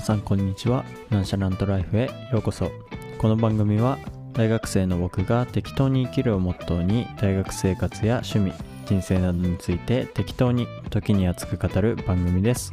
[0.00, 0.86] 皆さんこんにちは。
[1.10, 2.72] ナンシャラントライフへようこそ。
[3.18, 3.98] この番組は
[4.32, 8.54] 大学生の僕が適当に生きるをモットーに大学生活や趣味
[8.86, 12.72] 人生などについて適当に時に熱く語る番組です。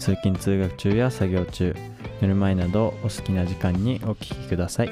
[0.00, 1.76] 通勤通学中や作業中
[2.20, 4.90] 寝る前などお好きな時間にお聞きください。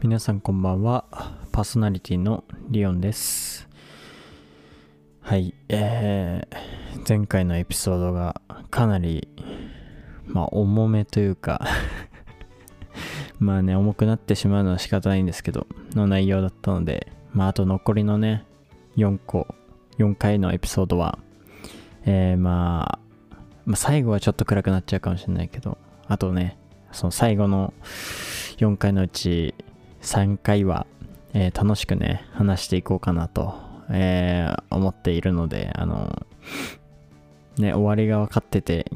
[0.00, 1.04] 皆さんこんばんは。
[1.58, 3.68] パーソナリティのリオンです。
[5.20, 5.52] はい。
[5.68, 8.40] えー、前回のエピソードが
[8.70, 9.26] かなり
[10.24, 11.66] まあ重めというか
[13.40, 18.44] まあね重くなってしまうのは仕方ないんですけどの内容だったのでまああと残りのね
[18.96, 19.48] 4個
[19.98, 21.18] 4回のエピソードは
[22.04, 26.56] えー、まあまあ最後はちょっと暗くなっちゃうかもしれないけどあとね
[26.92, 27.74] その最後の
[28.58, 29.56] 4回のうち
[30.02, 30.86] 3回は、
[31.34, 33.54] えー、楽しくね、話していこうかなと、
[33.90, 36.26] えー、思っているので、あの、
[37.58, 38.90] ね、終わりが分かってて、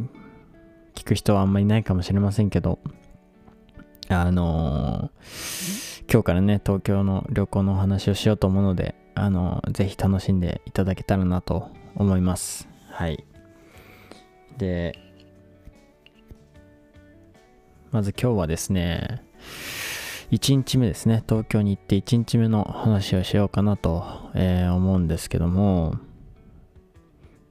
[0.94, 2.78] 聞く人はあんまりいないかもしれませんけど、
[4.08, 12.68] あのー、今日からね、東京の旅行のお話をしようと思うので、あのー、ぜひ楽しんでいただけたらなと思います。
[12.90, 13.24] はい。
[14.58, 14.98] で、
[17.90, 19.22] まず今日はですね、
[20.32, 25.98] 1日目ですね、東京に行って1日目の話をしようかなと、えー、思うんですけども、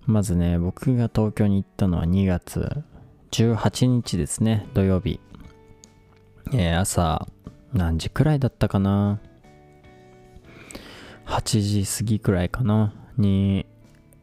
[0.07, 2.83] まずね、僕が東京に行ったのは2月
[3.29, 5.19] 18日ですね、土曜日。
[6.53, 7.27] えー、朝、
[7.71, 9.19] 何時くらいだったかな
[11.27, 12.95] ?8 時過ぎくらいかな？
[13.15, 13.67] に、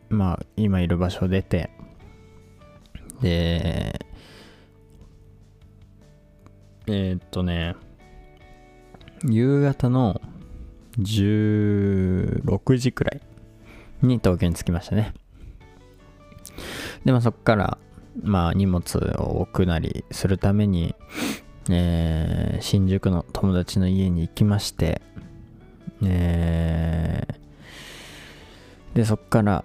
[0.08, 1.70] まあ、今いる場所出て、
[3.22, 4.04] で、
[6.88, 7.76] えー、っとね、
[9.24, 10.20] 夕方の
[10.98, 13.20] 16時くらい
[14.02, 15.14] に東京に着きましたね。
[17.04, 17.78] で、まあそこから、
[18.22, 20.94] まあ荷物を置くなりするために、
[21.70, 25.00] えー、新宿の友達の家に行きまして、
[26.02, 29.64] えー、で、そこから、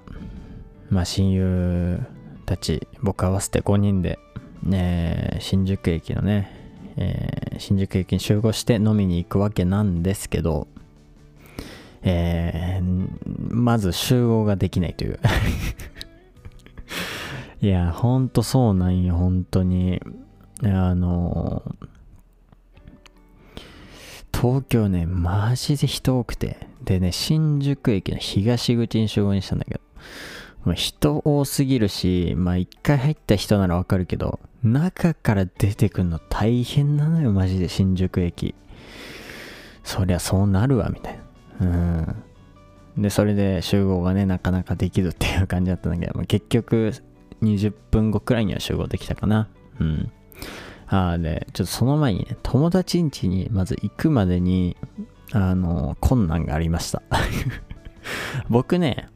[0.90, 2.00] まあ親友
[2.46, 4.20] たち、僕合わせて5人で、
[4.64, 6.63] ね、新宿駅のね、
[6.98, 10.68] えー、新宿駅に集合して飲みに行くわけなんですけど、
[12.04, 15.20] えー、まず集合ができないという
[17.62, 20.02] いや、ほんとそうなんよ、本当に。
[20.64, 21.64] あの
[24.34, 26.58] 東京ね、マジで人多くて。
[26.84, 29.80] でね、新宿駅の東口に集合にしたんだけ
[30.66, 38.56] ど、人多すぎるし、まあ一回入った人ならわかるけど、中から出てくんの大変なのよ、マジで新宿駅。
[39.84, 41.20] そりゃそうなるわ、みたい
[41.60, 41.68] な。
[41.68, 41.70] う
[43.00, 43.02] ん。
[43.02, 46.94] で、それで集合がね、なかなかできずっていう感じだったんだけど、結局
[47.42, 49.50] 20分後くらいには集合できたかな。
[49.80, 50.12] うん。
[50.88, 54.78] ああ、で、ちょっとその前にね、友達ん家にまず行くまでに、
[55.32, 57.02] あの、困難がありました。
[58.50, 59.08] 僕ね、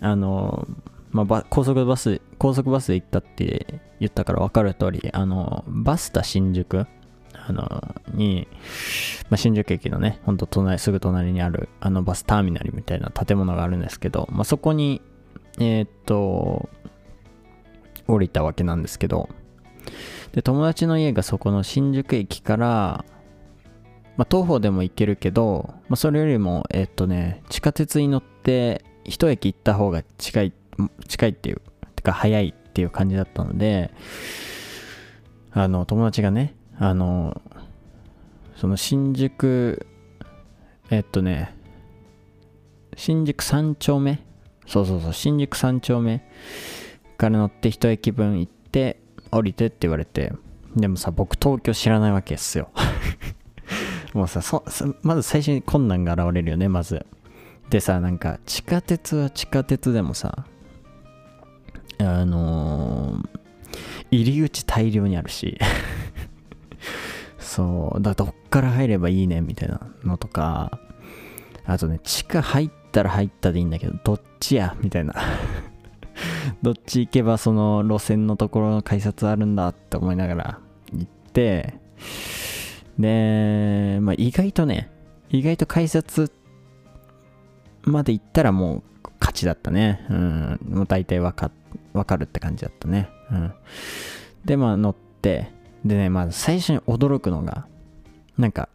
[0.00, 0.66] あの、
[1.12, 6.86] まあ、高速バス、高速バスで行ったって言ったから分かる通り、あの、バスタ新宿
[7.34, 8.46] あの、に、
[9.30, 15.02] まあ、新宿駅のね、ほんと隣、すぐ隣にある、あのバスターミナルみたいな建物があるんですけど、まあ、そこに、
[15.58, 16.68] えー、っと、
[18.06, 19.28] 降りたわけなんですけど、
[20.32, 23.04] で、友達の家がそこの新宿駅から、
[24.16, 30.52] まあ、徒歩でも行けるけど、まあ、それよりも、え、っとね、地下鉄に乗って、一駅行った方が近い、
[31.08, 31.62] 近いっていう、
[31.96, 33.90] てか早いっていう感じだったので、
[35.52, 37.40] あの、友達がね、あの、
[38.56, 39.86] その新宿、
[40.90, 41.54] えっとね、
[42.96, 44.20] 新宿三丁目
[44.66, 46.22] そうそうそう、新宿三丁目
[47.18, 50.32] から乗って一駅分行って、降りてって言われて、
[50.76, 52.70] でもさ、僕東京知らないわけですよ。
[54.14, 54.42] もうさ、
[55.02, 57.04] まず最初に困難が現れるよね、まず。
[57.70, 60.46] でさ、なんか地下鉄は地下鉄でもさ、
[62.04, 63.28] あのー、
[64.10, 65.58] 入り口大量にあるし。
[67.38, 70.78] そう、だどっから入ればいいねみたいなのとか、
[71.64, 74.76] あとね、地下入ったら入ったでいいんだけど、どっちや？
[74.80, 75.14] みたいな。
[76.62, 80.58] どっち行けばその路線のところの改札あるんだって思いながら
[80.92, 81.74] 行って、
[82.98, 84.90] で、まあ意外とね、
[85.30, 86.32] 意外と改札
[87.84, 88.82] まで行ったらもう
[89.20, 90.04] 勝ちだったね。
[90.10, 90.60] うん。
[90.68, 91.52] もう大体わかっ、
[91.92, 93.08] わかるって感じだったね。
[93.30, 93.52] うん。
[94.44, 95.50] で、まあ乗って、
[95.84, 97.66] でね、まず最初に驚くのが、
[98.38, 98.68] なんか、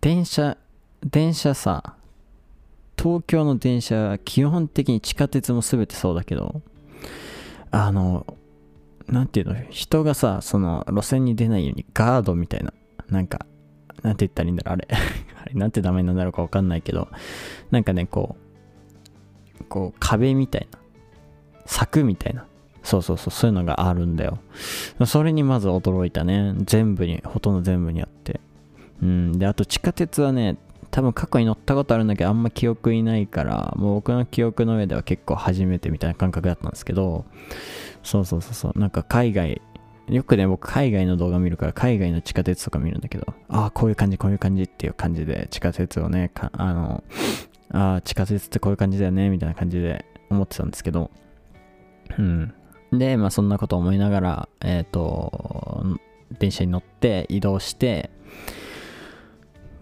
[0.00, 0.56] 電車、
[1.04, 1.96] 電車さ、
[3.02, 6.62] 東京の電車は基本的に地下鉄も全てそうだけど
[7.72, 8.36] あの
[9.08, 12.72] なんていうの人がさその路線に出ないようにガードみたいな
[13.08, 13.44] なんか
[14.02, 14.86] なんて言ったらいいんだろうあれ
[15.42, 17.08] あれなんて名前なんだろうかわかんないけど
[17.72, 18.36] なんかねこ
[19.60, 20.78] うこう壁みたいな
[21.66, 22.46] 柵みたいな。
[22.82, 24.38] そうそうそうそういうのがあるんだよ。
[25.06, 26.54] それにまず驚いたね。
[26.64, 28.40] 全部にほとんど全部にあって。
[29.02, 29.38] うん。
[29.38, 30.56] であと地下鉄はね
[30.90, 37.24] 多分過去に乗ったことあるんだけどあんま記憶いないからもう僕の記憶の上では結構初めてみたいな感覚だったんですけど
[38.02, 38.78] そうそうそうそう。
[38.78, 39.62] なんか海外
[40.08, 47.04] よくね僕海外の動画見るから海外の地下鉄とか見るんだけどああこういう感じこういう感じっていう感じで地下鉄をねあの
[47.70, 51.10] ああ地下鉄ってこういう感じだよねみたいな感じで思ってたんですけど
[52.18, 52.54] うん
[52.92, 55.84] でまあそんなこと思いながらえっ、ー、と
[56.38, 58.10] 電車に乗って移動して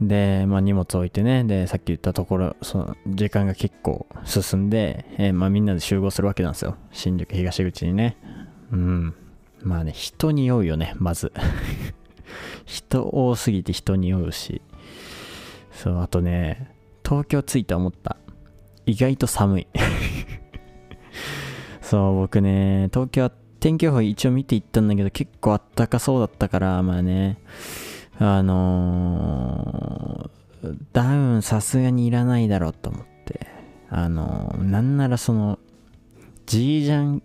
[0.01, 6.77] で、まあ、荷物置いてね、で、さっき言ったところ、その時間が結構進んで、えー、まあ、みんなで集合するわけなんですよ。
[6.91, 8.17] 新宿東口にね。
[8.73, 9.15] うん。
[9.63, 11.33] まあね、人に酔うよね、まず。
[12.65, 14.63] 人多すぎて人に酔うし。
[15.73, 16.71] そう、あとね、
[17.05, 18.17] 東京着いて思った。
[18.87, 19.67] 意外と寒い。
[21.91, 27.39] そう、僕ね、東京は天気予報一応見ていったんだけど、結構あったかそうだったから、まあね、
[28.17, 33.49] あのー、ダウンさすがにいらないだろうと思って、
[33.89, 35.59] あのー、なんならその、
[36.47, 37.25] G ジャン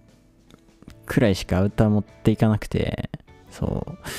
[1.05, 3.11] くらいしかアウター持っていかなくて、
[3.51, 4.09] そう。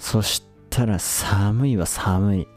[0.00, 2.48] そしたら寒いは寒い。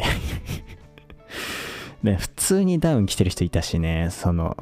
[2.01, 4.57] で、 普通にダウン着てる人いたしね、その、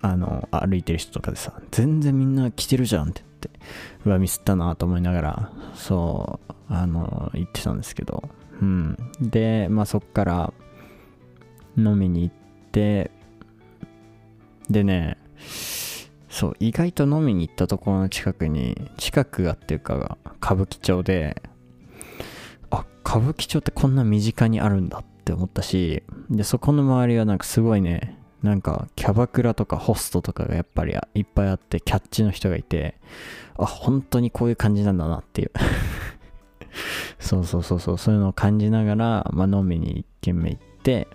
[0.00, 3.60] あの、歩いてる人とかでさ、全然みんな着てるじゃんって言って、
[4.06, 8.28] うわ、ミスったなと思いながら、そう、あの、言ってたんですけど、
[8.60, 8.96] うん。
[9.20, 10.52] で、まあそっから
[11.76, 12.34] 飲みに行っ
[12.72, 13.10] て、
[14.70, 15.16] でね、
[16.28, 21.42] そう、意外と飲みに行ったところの近くに、近くがっていうか、歌舞伎町で、
[22.70, 32.94] あ、歌舞伎町ってこんな身近にあるんだって思ったし、で、そこの周りはなんかすごいね、なんかキャバクラとかホストとかがやっぱりいっぱいあってキャッチの人がいて
[33.58, 35.50] あ本当にこういう感じなんだなっていう
[37.18, 41.08] そうそうそうそう、そういうのを感じながら、まあ、飲みに一軒目行って、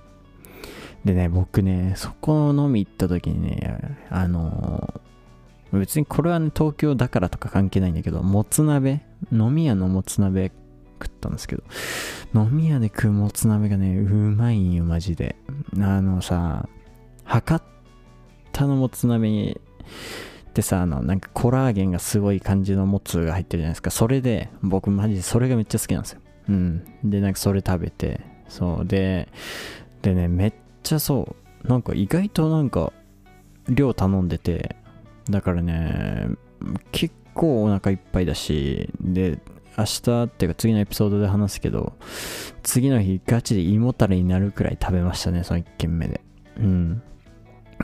[1.06, 10.52] でね、僕ね、そこの飲み行った時にね、あのー、別にこれはね、東京だからとか関係ないんだけど、もつ鍋飲み屋のもつ鍋
[11.02, 11.64] 食ったんですけど、
[12.34, 15.36] 飲み屋で食うもつ鍋がね、うまいんよ、マジで。
[15.80, 16.70] あのさ、
[17.26, 17.62] 博
[18.52, 19.60] 多のもつ鍋に、
[20.50, 23.90] ってさ、あの、なんかコラーゲンがすごい感じのもつが入ってるじゃないですか。
[23.90, 26.22] それで、僕マジでそれがめっちゃ好きなんですよ。
[26.50, 26.84] うん。
[27.04, 28.86] で、なんかそれ食べて、そう。
[28.86, 29.30] で、
[30.04, 30.54] でね、めっ
[30.84, 32.94] ちゃそう、なんか意外となんか、
[33.68, 34.76] 量頼んでて、
[35.30, 36.28] だからね、
[36.92, 39.40] 結構お腹いっぱいだし、で、
[39.76, 41.94] 明日っていうか次のエピソードで話すけど、
[42.62, 46.22] 次の日ガチで胃もたれになるくらい食べましたね、その1軒目で。
[46.58, 47.02] うん。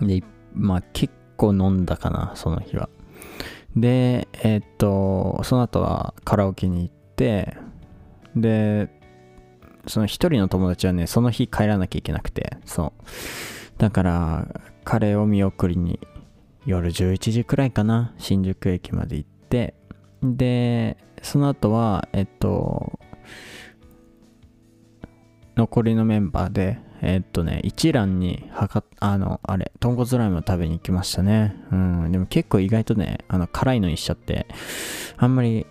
[0.01, 0.23] で、
[0.53, 2.89] まあ結構飲んだかな、その日は。
[3.75, 7.57] で、えー、っと、その後はカラオケに行って、
[8.35, 8.89] で、
[9.87, 13.01] その一人の友達はね、その日帰らなきゃいけなくて、そう。
[13.77, 15.99] だから、彼を見送りに
[16.65, 19.75] 夜11時くらいかな、新宿駅まで行って、
[20.21, 22.99] で、その後は、えっと、
[25.55, 31.55] 残りのメンバーで、えー、っとね、一蘭にはか、あの、あれ、豚骨ラーメンを食べに行きましたね。
[31.71, 32.11] うん。
[32.11, 34.47] でも結構意外とね、あの、辛いのにしちゃって、
[35.17, 35.65] あんまり、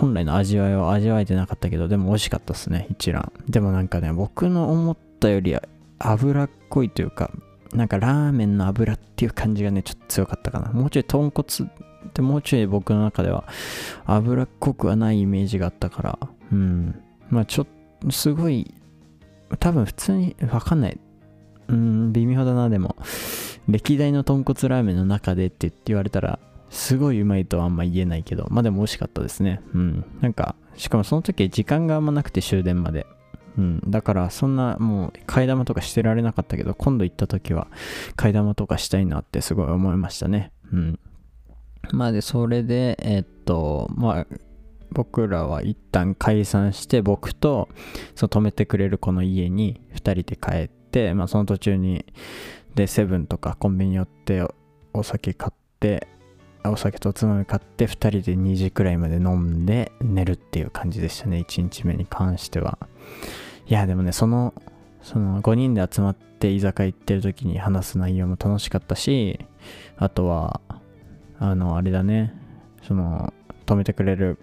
[0.00, 3.32] 本来の味わいを味わえてなかったけど、でも美味しかったっすね、一蘭。
[3.48, 5.56] でもなんかね、僕の思ったより
[5.98, 7.30] 脂っこいというか、
[7.72, 10.72] なんかラーメンの油っていう感じがね、ちょっと強かったかな。
[10.72, 11.46] もうちょい豚骨
[12.08, 13.44] ってもうちょい僕の中では
[14.06, 16.18] 脂っこくはないイメージがあったから、
[16.50, 17.00] うん。
[17.30, 17.66] まあちょっ
[18.00, 18.74] と、すごい
[19.56, 21.00] 多分普通に、わかんない。
[21.68, 22.96] うん、微妙だな、でも。
[23.68, 26.38] 歴代の豚骨ラーメンの中でって言われたら、
[26.70, 29.60] すごいうまいとはあんま言えないけど、まあでも美味しかったですね。
[29.74, 30.04] うん。
[30.20, 33.06] なんか、しかもその時時間があんまなくて終電まで。
[33.56, 33.80] うん。
[33.86, 37.68] だからそんなもう替え玉とかしてられなかったけど、今度行った時は
[38.16, 40.52] 替え玉とかしたいなってすごい思いましたね。
[40.72, 40.98] うん。
[41.92, 44.26] まあで、それで、え、っと、まあ、
[44.92, 47.68] 僕らは一旦解散して僕と
[48.14, 52.04] その泊めてくれる子の家に2人で帰って、まあ、その途中に
[52.74, 54.42] でセブンとかコンビニ寄って
[54.92, 56.08] お酒買って
[56.64, 62.78] お酒とおつまみ買って2人で2時くらいまで飲んで寝るっていう感じでしたね1日目に関しては。
[63.66, 64.54] いやでもねその
[65.02, 69.38] その5人で集まって居酒屋行ってる時に話す内容も楽しかったし
[69.96, 70.60] あとは
[71.38, 72.34] あのあれだね
[72.82, 73.32] その
[73.66, 74.38] 止めてくれる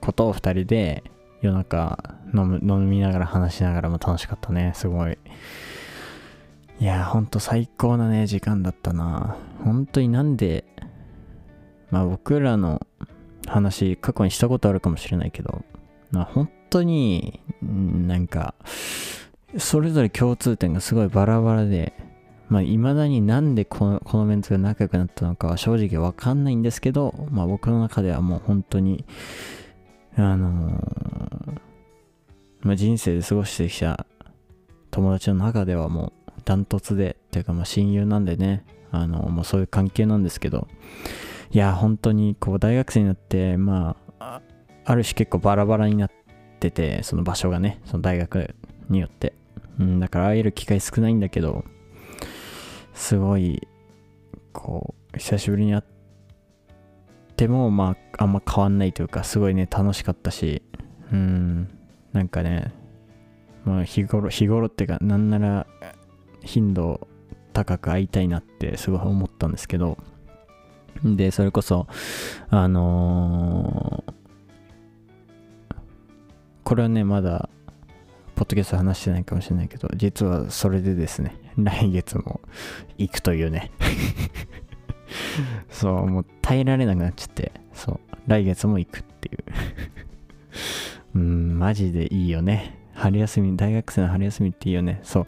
[0.00, 1.02] ことを2人で
[1.42, 4.72] 夜中飲む飲みながら話しながらも楽しかったね。
[4.74, 5.18] すごい。
[6.78, 9.36] いやほんと最高なね時間だったな。
[9.64, 10.64] 本当になんで
[11.90, 12.86] まあ僕らの
[13.46, 15.64] 話過去にしたことあるかもしれないけど
[16.10, 18.54] まあ本当になんか
[19.56, 21.92] それぞれ共通点がすごいバラバラで
[22.48, 29.04] まあ、未だになんでこのこのメンツが仲良くなったのかは正直わかんないんですけど、まあ僕の中ではもう本当に、
[30.16, 31.60] あのー、
[32.62, 34.06] まあ人生で過ごしてきた
[34.90, 40.68] 友達の中ではもうダントツで、っていうかまあ親友なんでね、あの、もうそういう関係なんですけど、
[41.50, 44.40] いや、本当にこう大学生になって、まあ、
[44.84, 46.10] ある種結構バラバラになっ
[46.60, 48.54] てて、その場所がね、その大学
[48.88, 49.34] によって。
[49.78, 51.64] うん、だから会える機会少ないんだけど、
[52.94, 53.68] すごい、
[54.52, 55.95] こう、久しぶりに会って
[57.48, 60.62] も、まあ、あんま変わんないというか、すごいね、楽しかったし、
[61.12, 61.68] うん、
[62.12, 62.72] なんかね、
[63.64, 65.66] まあ、日頃、日頃っていうか、なんなら、
[66.42, 67.06] 頻度
[67.52, 69.98] 高く会いたいなってすごい思ったんですけど、
[71.04, 71.86] で、それこそ、
[72.48, 74.12] あのー、
[76.64, 77.48] これはね、まだ
[78.34, 82.40] ポッドキャスト話してないかもしれないけど、実はそれでですね、来月も
[82.98, 83.70] 行くというね。
[85.70, 89.44] そう、もう耐えられなくなっちゃって、そう、来月も行くっていう
[91.16, 92.78] うん、マジでいいよね。
[92.94, 95.00] 春休み、大学生の春休みっていいよね。
[95.02, 95.26] そう、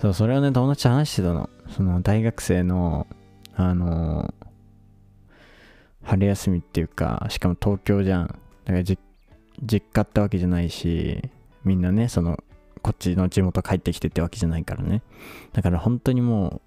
[0.00, 1.50] そう、それをね、友達と話してたの。
[1.68, 3.06] その、大学生の、
[3.56, 4.46] あのー、
[6.02, 8.26] 春休みっていうか、しかも東京じゃん。
[8.64, 8.98] だから実
[9.92, 11.20] 家ってわけじゃないし、
[11.64, 12.38] みんなね、その、
[12.82, 15.02] こっちの地元帰ってきてってわけじゃないからね。
[15.52, 16.60] だから本当にもう、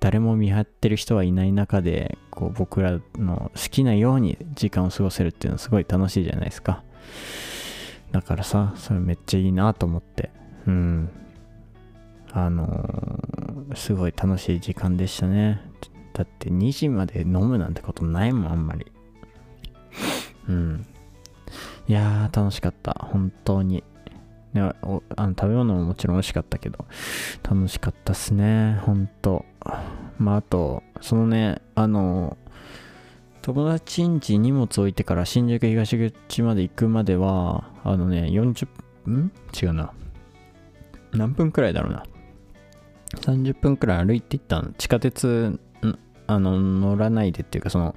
[0.00, 6.82] 誰も見張ってる人はいない中で、こう僕らの好きなように時間を過ごせるっていうのはすごい楽しいじゃないですか。
[8.10, 10.30] だからさ、それめっちゃいいなと思って。
[10.66, 11.10] うん。
[12.32, 15.60] あのー、すごい楽しい時間でしたね。
[16.14, 18.86] だって2時まで飲むなんてことないもん、あんまり。
[20.48, 20.86] うん。
[21.88, 22.92] いやー、楽しかった。
[23.12, 23.82] 本当に。
[24.52, 26.84] ね、あの食べ物ももちろん美味しかったけど、
[27.42, 29.44] 楽しかったっすね、ほんと。
[30.18, 32.36] まあ、あと、そのね、あの、
[33.40, 38.68] 友達ん家荷物置いてから新宿東口まで行くまでは、あのね、40
[39.04, 39.92] 分違うな。
[41.12, 42.04] 何分くらいだろうな。
[43.16, 44.72] 30分くらい歩いて行ったの。
[44.72, 45.58] 地下鉄、
[46.26, 47.96] あの、乗らないでっていうか、その、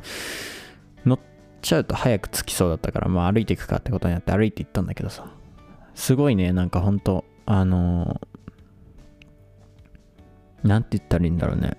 [1.06, 1.20] 乗っ
[1.62, 5.35] ちゃうと早く着きそうだったから、まあ歩いていくかってことになって歩いて行ったんだけどさ。
[5.96, 11.78] すごいね、なんかほんと、あのー、なんて言ったらいいんだろうね。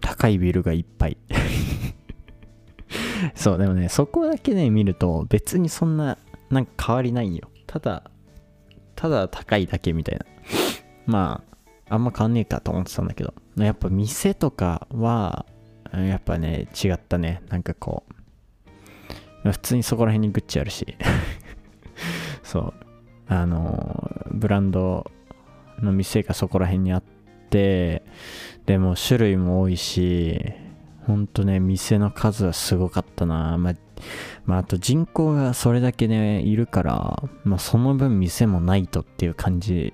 [0.00, 1.16] 高いビルがいっぱい。
[3.34, 6.18] そう、でもね、そこだけね、見ると別にそんな、
[6.50, 7.50] なんか変わりないんよ。
[7.66, 8.10] ただ、
[8.94, 10.26] ただ高いだけみたいな。
[11.06, 11.42] ま
[11.88, 15.46] あ、あんま変わんねえかと思ってたんだけど、やっぱ店とかは、
[15.92, 17.42] やっぱね、違ったね。
[17.48, 18.04] なんかこ
[19.44, 20.96] う、普通にそこら辺にグッチあるし
[22.54, 22.74] そう。
[23.26, 25.10] あのブランド
[25.80, 27.02] の店がそこら辺にあっ
[27.50, 28.04] て
[28.66, 30.38] でも種類も多いし
[31.06, 33.58] ほんとね店の数はすごかったな。
[33.58, 33.74] まあ、
[34.46, 39.92] まあ、あと人口がそれだけねいるから、まあ、その分店もないとっていう感じ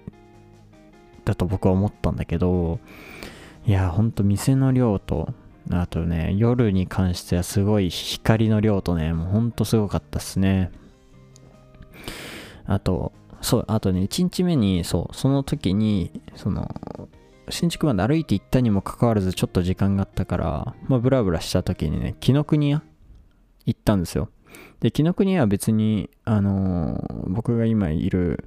[1.25, 2.79] だと僕は思ったんだけど
[3.67, 5.33] いやほんと店の量と
[5.71, 10.71] あとね夜に関してはすごい光の量とねもうほんとすごかったっすね。
[12.70, 16.68] あと、そう、あとね、1日目に、そう、その時に、その、
[17.48, 22.84] 新宿まで歩いて行ったにもかかわらずちょっと時間があったから、まあ、ブラブラした時にね、紀ノ国屋
[23.66, 24.28] 行ったんですよ。
[24.78, 28.46] で、紀ノ国屋は別に、あのー、僕が今いる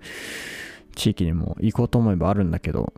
[0.96, 2.94] 地域にも行こうと思えばあるんだけど、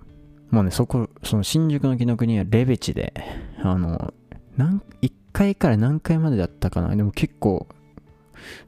[0.52, 3.16] もうね、そこ、その新宿の紀ノ国屋レベチで、
[3.64, 7.68] あのー、1階から何階までだったかなでも結構、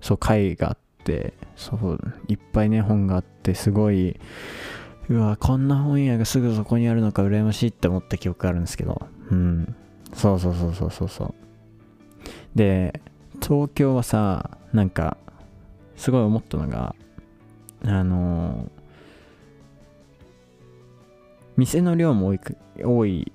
[0.02, 4.20] そう、階があって、そういっぱいね本があってすごい
[5.10, 9.08] うわこんな本屋がすぐそこにあるのか羨ましいって思った記憶があるんですけど。
[9.32, 9.76] うん。
[10.14, 11.34] そうそうそうそうそうそう。
[12.56, 13.02] で
[13.42, 15.18] 東京はさなんか
[15.96, 16.96] すごい思ったのが
[17.86, 18.70] あのー、
[21.56, 22.40] 店の量も多い
[22.84, 23.32] 多い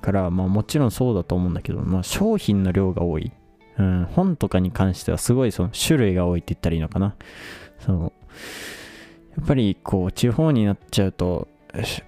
[0.00, 3.32] から、まあもちろんそうだと思うんだけど、まあ商品の量が多い。
[3.78, 7.14] うん、本とかに関してはすごいその種類が多いって言ったらいいのかな。
[7.80, 8.12] そう。
[9.36, 11.46] やっぱりこう地方になっちゃうと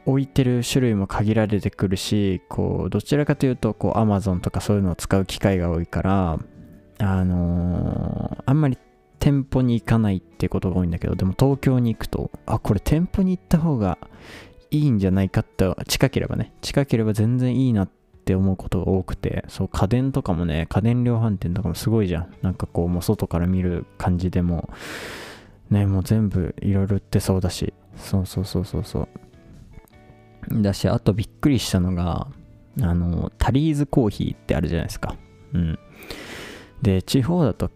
[0.04, 6.38] 置いてる種類も限られてくるしこうどちらかというとこう Amazon とかそういうのを使う機会が多いから
[6.98, 8.78] あのーあんまり
[9.20, 13.98] 店舗に行かないってことが多いんだけどでも東京に行くとあこれ店舗に行った方が
[14.70, 24.68] いいんじゃないかって近ければね近ければ全然いいなってって思うことが多くてそう家電とかもね家電量販店とかもすごいじゃんなんかこうもう外から見る感じでも
[25.70, 29.08] ねもう全部いろいろ売ってそうだしそうそうそうそうそ
[30.52, 32.28] うだしあとびっくりしたのが
[32.82, 35.16] あのタリーズコーヒーってあるじゃないですか
[35.54, 35.78] うん
[36.82, 37.70] で地方だと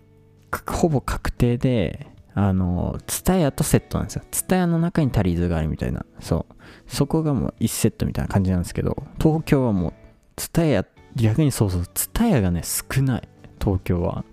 [0.67, 4.25] ほぼ確定であの、ツタヤとセットなんですよ。
[4.33, 6.05] ツタヤの中にタリーズがあるみたいな。
[6.19, 6.55] そう。
[6.89, 9.93] そこがもう1セットみたいな感じなんですけど、東京はもう、
[10.37, 13.29] ツタヤ、逆にそうそう、ツタヤがね、少ない。
[13.61, 14.25] 東京は。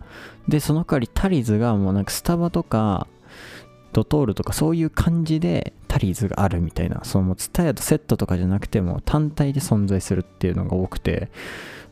[0.48, 3.08] で、その代わりタリーズがもうなんかスタバとか、
[3.94, 7.02] ドトールとかそういう感じでタリーズがあるみたいな。
[7.04, 11.30] そのもうツタヤとセットとかじゃなくても単体で存在するっていうのが多くて、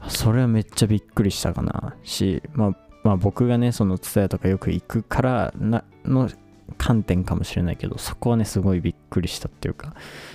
[0.08, 1.96] それはめっちゃびっくりしたかな。
[2.04, 6.30] し、まあまあ僕がね、そのツタヤとかよく行くからな、の
[6.78, 9.94] 観点かもしれないけど、そこはね、すごいびっくりしたっていうか、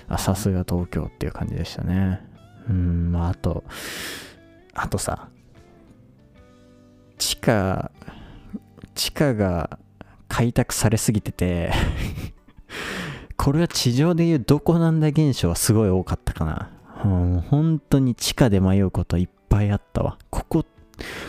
[0.09, 2.21] あ、さすが東京っていう感じでしたね。
[2.69, 3.65] うん、まああと、
[4.75, 5.29] あとさ、
[7.19, 7.91] 地下、
[8.95, 9.79] 地下が
[10.29, 11.73] 開拓されすぎてて
[13.37, 16.71] これは地上でいうどこなんだ現象はすごい多かったかな。
[17.05, 20.19] うん、本当に地下で迷うこといっぱいあったわ。
[20.31, 20.65] ここ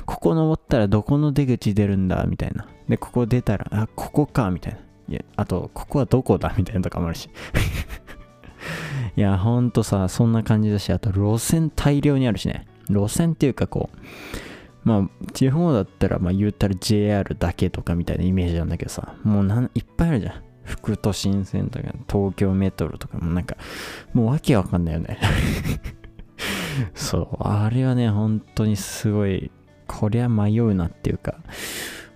[0.05, 2.23] ここ登ったらどこの出口出るんだ？
[2.25, 2.67] みたいな。
[2.87, 4.79] で、ここ出たら、あ、ここかみたいな。
[5.09, 6.53] いや、あと、ここはどこだ？
[6.57, 7.29] みたいなとかもあるし。
[9.15, 12.67] いや、ほんとさ、そんな感じだし、あと路線大量にあるしね。
[12.89, 13.97] 路線っていうかこう、
[14.87, 20.43] まあ、地方だったら、まあ言うたら JR だけとかみたいなイメージなんだけどさ、もうなんいっぱいあるじゃん。
[20.63, 23.55] 副都心線とか、東京メトロとかもなんか、
[24.13, 25.19] もうわけわかんないよね。
[26.93, 29.51] そう、あれはね、本当にすごい、
[29.87, 31.35] こりゃ迷うなっていうか、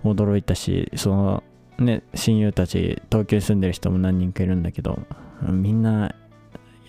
[0.04, 1.44] 驚いたし、その、
[1.78, 5.00] ね、親友たち、東京に住んでる人も何人かいるんだけど、
[5.42, 6.16] みんな、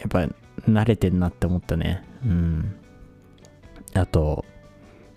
[0.01, 0.27] やっぱ
[0.69, 2.03] 慣れてんなって思ったね。
[2.25, 2.77] うん。
[3.95, 4.45] あと、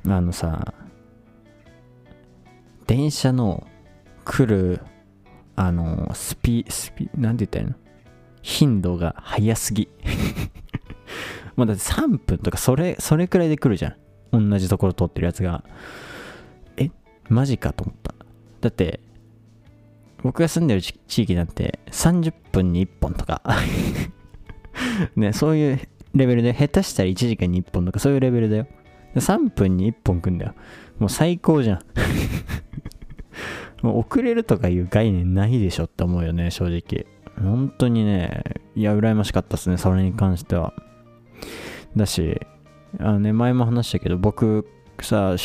[0.05, 0.73] あのさ、
[2.87, 3.65] 電車の
[4.25, 4.81] 来る、
[5.55, 7.75] あの、スピ、スピ、なんて言ったらいいの？
[8.41, 9.87] 頻度が早すぎ。
[11.55, 13.95] もうだって3分とかそれ、それくらいで来るじゃ
[14.31, 14.49] ん。
[14.49, 15.63] 同じところ通ってるやつが。
[16.77, 16.89] え、
[17.29, 18.13] マジかと思った。
[18.59, 18.99] だって、
[20.23, 23.41] 僕が住んでる地域なんて30分に1本とか
[25.15, 25.79] ね、そういう
[26.13, 28.67] レベルで、下手したら1時間に1本とかそういうレベルだよ。
[29.15, 30.53] 3分に1本来んだよ。
[30.99, 31.79] もう最高じゃん。
[33.81, 37.05] もう遅れるとかいう概念ないでしょって思うよね、正直。
[37.41, 38.43] 本当にね、
[38.75, 40.73] いや、羨ましかったっすね、それに関しては。
[41.95, 42.39] だし、
[42.99, 44.67] あのね、前も話したけど、僕
[45.01, 45.35] さ、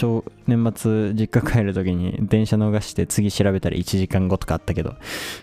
[0.46, 4.94] 年末実家帰るときに電車逃して次調べたら1時間後とかあったけど、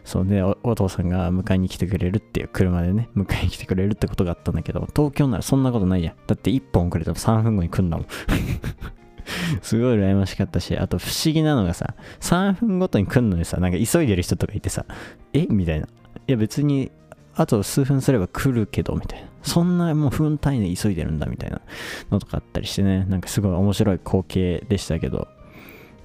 [0.04, 6.16] そうねお、お父さんが迎えに来てくれるっていう車でね、迎えに来てくれるってことがあったんだけど、東京ならそんなことないじゃん。
[6.28, 8.08] だって1本遅れても3分後に来んだもん。
[9.62, 14.86] すごい羨ましかったし、あと不思議なのがさ、3分ごとに来んのにさ、なんか急いでる人とかいてさ、
[15.34, 15.48] え？
[15.48, 15.88] みたいな。
[16.28, 16.92] いや別に
[17.36, 19.28] あと数分すれば来るけど、みたいな。
[19.46, 21.62] そんなもう分単位で急いでるんだ、みたいな
[22.10, 25.28] のとかあったりしてね、なんかすごい面白い光景でしたけど、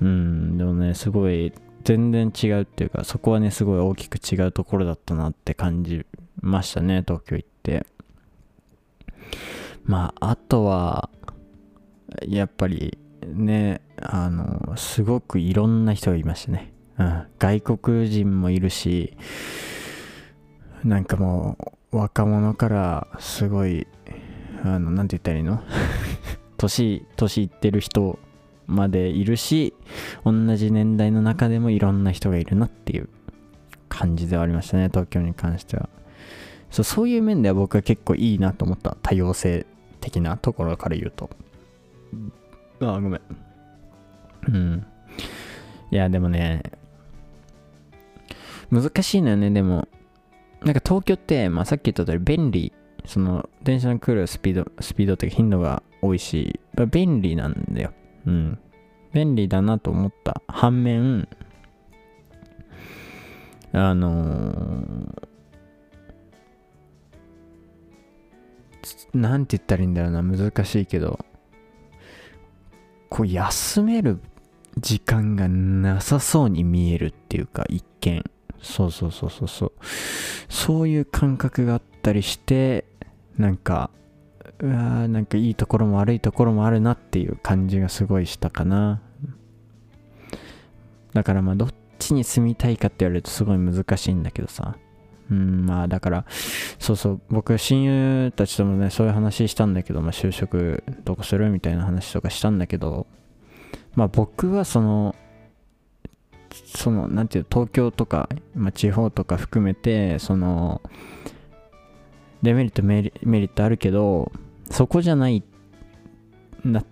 [0.01, 1.53] うん、でもね、すごい
[1.85, 6.05] 全然違うっていうか、そこはね、すごい大きく違うところだったなって感じ
[6.41, 7.87] ましたね、東京行って。
[9.85, 11.09] まあ、あとは、
[12.29, 16.73] やっぱりね、あの、すごくいろんな人がいましたね。
[16.99, 19.17] うん、外国人もいるし、
[20.85, 23.87] なんかもう若者からすごい
[24.63, 25.63] あのなんて言ったらいいの？
[26.59, 28.19] 年年いってる人
[28.67, 29.75] までいるし
[30.25, 33.09] 同じ年代の中でもいろんな人がいるなっていう
[33.89, 35.89] 感じではありましたね東京に関しては。
[36.71, 39.67] そうそういう面では僕は結構いいなと思った多様性
[40.01, 41.29] 的なところから言うと。
[42.81, 43.21] ああごめん。
[44.47, 44.87] うん。
[45.91, 46.63] いやでもね
[48.71, 49.89] 難しいのよねでも
[50.63, 52.73] なんか東京って、まあ、さっき言った通り便利、
[53.07, 57.93] その電車の来るスピード、スピードっていうか頻度が多いし、まあ、便利なんだよ。
[58.27, 58.59] うん。
[59.13, 61.29] 便利だなと思った反面、
[63.73, 65.29] あのー、
[69.15, 71.19] なんて言ったらいいんだろうな、難しいけど、
[73.09, 74.21] こう休める
[74.79, 78.25] 時間がなさそうに見えるっていうか、一見。
[78.63, 79.73] そうそうそうそうそう。
[80.49, 82.85] そういう感覚があったりして
[83.39, 83.91] なんか
[84.59, 89.01] うわなんかいいところも悪いところもあるなっていう感じがすごいしたかな。
[91.15, 94.77] だからまあどっちに住みたいかって言われるとすごい難しいんだけどさ。
[95.31, 96.25] うんまあだから
[96.81, 103.07] そうそう僕親友たちともねそういう話したんだけど、まあ、就職どこするみたいな話とかしたんだけど
[103.95, 105.15] まあ僕はその
[106.53, 110.83] そのなんていう東京とか、まあ、地方とか含めてその
[112.43, 114.33] デメリットメリメリットあるけど
[114.71, 115.43] そこじゃない
[116.65, 116.85] なっ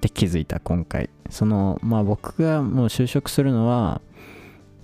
[0.00, 1.10] て気づいた今回。
[1.30, 4.00] そのまあ僕がもう就職するのは、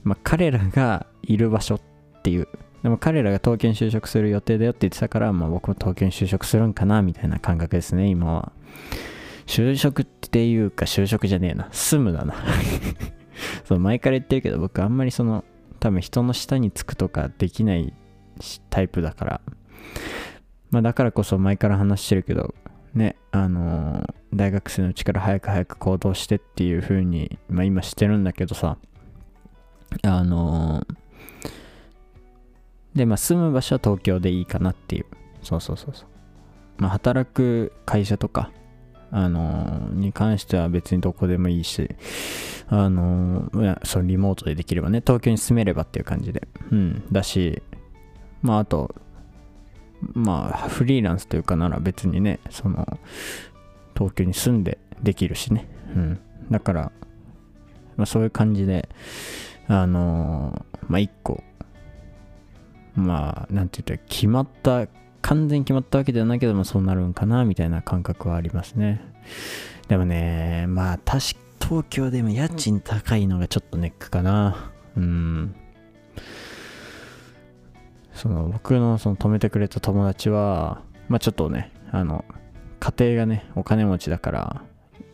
[0.02, 1.80] まあ、彼らがいる場所っ
[2.22, 2.48] ていう。
[2.82, 8.52] でも彼らが東京に就職する予定だよって言ってたから、まあ、僕も東京に就職するんかなみたいな感覚ですね今は。
[9.46, 11.68] 就職っていうか就職じゃねえな。
[11.70, 12.34] 住むだな。
[13.64, 15.44] そう前から言ってるけど僕あんまりその
[15.80, 17.92] 多分人の下につくとかできない
[18.70, 19.40] タイプだから。
[20.70, 22.54] まあだからこそ前から話してるけど
[22.94, 28.78] ねあのー、大学生のうちから早く早く行動してっていう風にまあ今してるんだけどさ。
[30.02, 30.86] あのー、
[32.94, 35.06] でまあ住む場所は東京でいいかなっていう。
[35.42, 36.06] そうそうそうそう。
[36.78, 38.50] まあ働く会社とか
[39.12, 41.88] あの、に関しては別にどこでもいいし、
[42.68, 47.62] あのー、そのリモートでできればね、東京に住めればっていう感じで、うん、だし、
[48.40, 48.94] まああと、
[50.14, 52.98] まあフリーランスというかなら別にね、その、
[53.94, 56.20] 東京に住んでできるしね、うん、
[56.50, 56.92] だから、
[57.96, 58.88] まあそういう感じで、
[59.68, 61.44] あの、まあ一個、
[62.94, 64.86] まあ、なんて言ったら決まった
[65.22, 69.00] 完全に決まったわけではないけどもそうなるんかなみたいな感覚はありますね。
[69.88, 74.72] でもねまあ確か東京でも家賃高いのがちょっとネックかな。
[74.96, 75.54] うん。
[78.12, 82.24] その僕のその泊めてくれた友達はまあちょっとねあの
[82.78, 84.62] 家庭がねお金持ちだから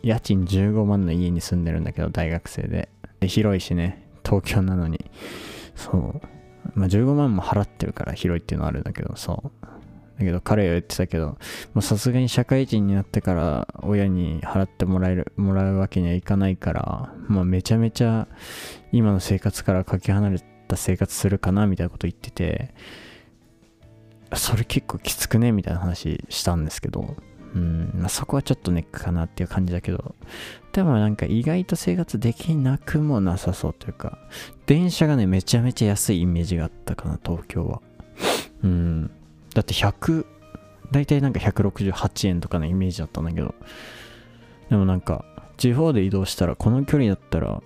[0.03, 2.89] 家賃15万の家に住んでるんだけど大学生で。
[3.19, 5.09] で広いしね東京なのに。
[5.75, 6.21] そう。
[6.73, 9.67] まあ15万も払ってるから広いっていうのはあるんだけどそう。
[10.19, 11.37] だけど彼は言ってたけど、
[11.81, 18.27] さすがに社会人になってから親に払ってもらえる、もらうわけにはいかないから、まあめちゃめちゃ
[18.91, 22.73] 今の生活からかけ離れた生活するかなみたいなこと言ってて、
[24.33, 25.51] それ結構きつくね？
[25.51, 27.15] みたいな話したんですけど、
[27.55, 30.15] うん、まあ、そこはちょっとネックかなっていう感じだけど、
[30.71, 34.19] でもなんか意外と生活できなくもなさそうというか、
[34.67, 37.81] 電車がね、めちゃめちゃ安いイメージがあったかな、東京は。
[38.63, 39.11] うん。
[39.59, 40.25] だって100、
[40.91, 43.53] 大体なんか168円とかのイメージだったんだけど、
[44.69, 45.25] でもなんか、
[45.57, 47.61] 地方で移動したら、この距離だったら、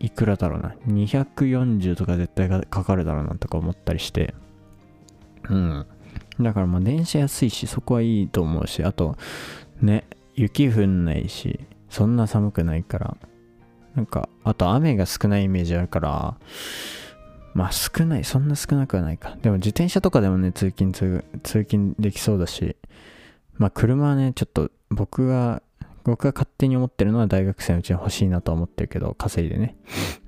[0.00, 0.74] いくらだろうな。
[0.88, 4.34] 240とか絶対かかるだろうなとか思ったりして。
[5.48, 5.86] うん。
[6.40, 9.16] だからまあ電車安いし、そこはいいと思うし、あと、
[9.80, 13.16] ね、雪降んないし、そんな寒くないから、
[13.94, 16.36] なんか、あと雨が少ないイメージあるから、
[17.58, 19.36] まあ少ない、そんな少なくはないか。
[19.42, 22.76] でも自転車とかでもね、通勤通、通勤できそうだし、
[23.56, 25.60] まあ車はね、ちょっと僕は、
[26.04, 29.76] 僕が勝手に思ってるのは大学生のうちに欲しいなと思ってるけど、稼いでね。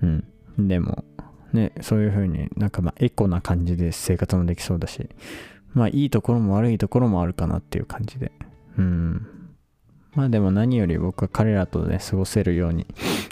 [0.03, 0.25] うん。
[0.59, 1.05] でも、
[1.53, 5.09] ね、そういう風になんかまあエコな感じで生活もできそうだし、
[5.73, 8.33] まあいいところも悪いところもあるかなっていう感じで。
[8.77, 9.25] うん。
[10.15, 12.87] まあでも何より僕は彼らとね、過ごせるように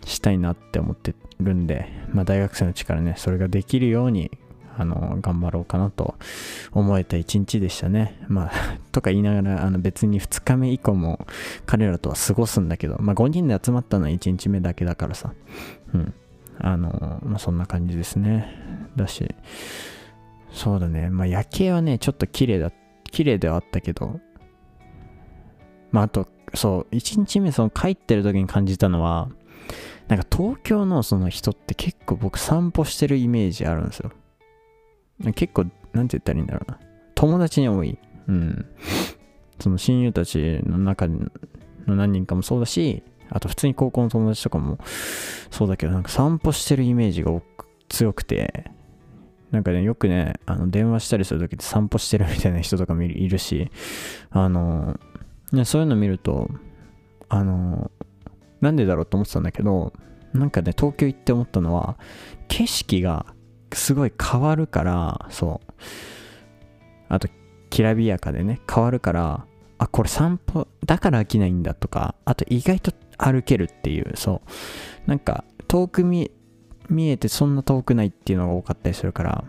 [0.04, 4.30] したいなって思ってるんで、まあ大学生のうちからね、それができるように、
[4.76, 6.14] あの、頑張ろうかなと
[6.72, 8.20] 思えた一日でしたね。
[8.28, 8.50] まあ、
[8.92, 11.26] とか言いながら、あの別に2日目以降も
[11.66, 15.32] 彼らとは過ごすんだけど、まあ5人で集まったのは1日目だけだからさ、
[15.94, 16.14] うん。
[16.60, 18.54] あの、まあそんな感じですね。
[18.94, 19.34] だし、
[20.52, 22.70] そうだね、まあ夜景はね、ちょっと綺麗だ、
[23.10, 24.20] 綺麗ではあったけど、
[25.90, 29.28] まああと、そう、1日目その帰ってる時に感じたのは、
[30.08, 34.12] なんか東京のその人って結構僕散歩してるイメージあるんですよ。
[35.34, 36.78] 結構、なんて言ったらいいんだろうな。
[37.14, 37.98] 友達に多い。
[38.28, 38.66] うん。
[39.60, 41.28] その親友たちの中の
[41.86, 44.78] 何人かもそうだし、あと普通に高校の友達とかも
[45.50, 47.32] そうだけど、なんか散歩してるイメージが
[47.88, 48.70] 強くて、
[49.50, 53.70] なんかね、よくね、あの電話したりするときって散歩してるみたいな人とかもいるし、
[54.30, 54.98] あの、
[55.52, 56.48] ね、そういうの見ると、
[57.28, 57.90] あの、
[58.60, 59.92] なんでだろうと思ってたんだけど、
[60.32, 61.98] なんかね、東京行って思ったのは、
[62.48, 63.26] 景色が
[63.72, 65.72] すごい変わるから、そう。
[67.08, 67.28] あと、
[67.70, 69.46] きらびやかでね、変わるから、
[69.78, 74.42] あ、これ散歩、だから飽きないんだとか、あと意外と歩けるっていう、そ
[75.06, 75.08] う。
[75.08, 76.30] なんか、遠く見、
[76.90, 79.44] えてそんな遠くないっていうのが多かったりするから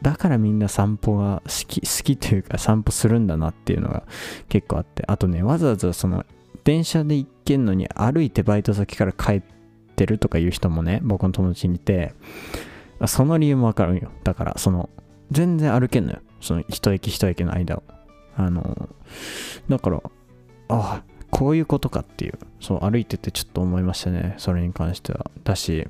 [0.00, 4.04] だからみんな散歩が好き好きというか散歩するんだなっていうのが
[4.48, 6.24] 結構あってあとねわざわざその
[6.64, 9.42] 電車で行けんのに歩いてバイト先から帰っ
[9.96, 12.14] てるとかいう人もね僕の友達にいて
[13.06, 14.10] その理由もわかるんよ。
[14.24, 14.88] だからその
[15.30, 16.20] 全然歩けんのよ。
[16.40, 17.82] その一駅一駅の間を。
[18.36, 18.88] あの
[19.68, 20.02] だからあ
[20.68, 22.38] あこういうことかっていう。
[22.60, 24.34] そう歩いててちょっと思いましたね。
[24.38, 25.30] それに関しては。
[25.44, 25.86] だし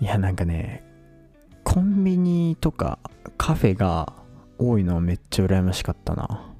[0.00, 0.84] いやなんかね
[1.68, 2.98] コンビニとか
[3.36, 4.14] カフェが
[4.58, 6.54] 多いのはめっちゃ羨ましかったな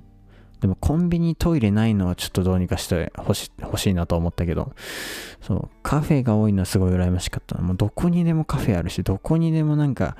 [0.60, 4.74] でもコンビニトイレないのはちょっとどうにかしてほし欲しいなと思ったけど、
[5.40, 7.62] そう、カフェが多いのはすごい羨ましかったな。
[7.62, 10.16] もうどこにでもカフェあるし、どこにでもなんか、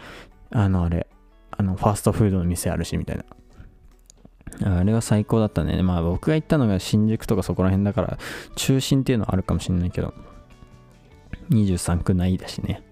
[0.51, 1.07] あのあれ、
[1.51, 3.19] あの、ファーストフードの店あるし、みたい
[4.63, 4.79] な。
[4.79, 5.83] あれは最高だったね。
[5.83, 8.19] まあ僕が行ったのが新宿とかそこら辺だから、
[8.55, 10.15] 中心っていうのはあるかもしれないけど、
[11.51, 12.83] 23区内だしね。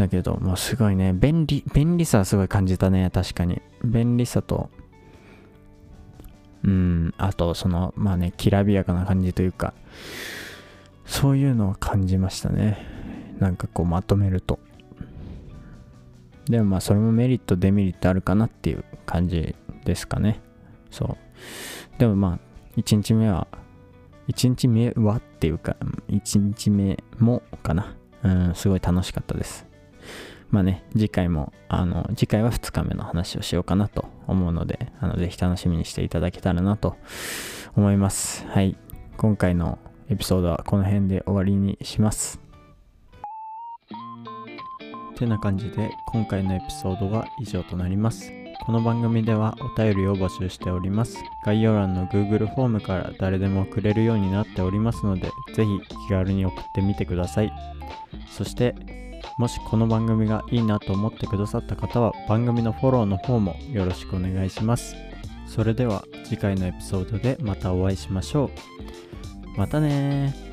[0.00, 3.60] だけど、もうすごいね、便利、便利さはすごい感じたね、確かに。
[3.84, 4.70] 便利さと、
[6.64, 9.74] うん、あと、その、まあね、きらびやかな感じというか、
[11.04, 12.78] そういうのを感じましたね。
[13.38, 14.58] なんかこう、まとめると。
[16.46, 20.40] でもまあ、それもメリット、デメリットあるかなっていう感じですかね。
[20.90, 21.98] そう。
[21.98, 23.46] でもまあ、1日目は、
[24.28, 25.76] 1日目はっていうか、
[26.08, 27.94] 1日目もかな。
[28.22, 29.69] うん、すごい楽しかったです。
[30.50, 36.96] まあね、次回も、あの、次回は2日目の話をしようかなと思うので、あの、ぜひ楽しみにしていただけたらなと
[37.76, 38.46] 思います。
[38.48, 38.76] はい。
[39.16, 42.40] 今回のエピソードはこの辺で終わりにします。
[45.20, 48.32] てな感じで、今回のエピソードは以上となります。
[48.64, 51.18] この番組ではお便りを募集しております。
[51.44, 57.52] 概要欄の Google フォームから誰でも送れるようになっておりますので、ぜひ気軽に送ってみてください。
[58.30, 64.94] そして、もしこの番組がいいなと思ってくださった方は番組のフォローの方もよろしくお願いします。
[65.46, 68.50] それでは次回のエピソードでまたお会いしましょ
[69.56, 69.58] う。
[69.58, 70.49] またね